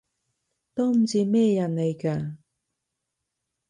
[0.73, 2.37] 都唔知咩人嚟㗎